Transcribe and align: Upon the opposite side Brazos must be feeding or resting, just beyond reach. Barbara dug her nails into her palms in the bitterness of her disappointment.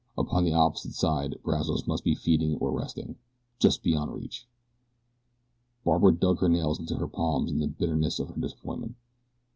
Upon 0.17 0.45
the 0.45 0.53
opposite 0.55 0.93
side 0.93 1.37
Brazos 1.43 1.85
must 1.85 2.03
be 2.03 2.15
feeding 2.15 2.55
or 2.57 2.71
resting, 2.71 3.17
just 3.59 3.83
beyond 3.83 4.11
reach. 4.15 4.47
Barbara 5.85 6.11
dug 6.11 6.39
her 6.39 6.49
nails 6.49 6.79
into 6.79 6.95
her 6.95 7.07
palms 7.07 7.51
in 7.51 7.59
the 7.59 7.67
bitterness 7.67 8.17
of 8.17 8.29
her 8.29 8.41
disappointment. 8.41 8.95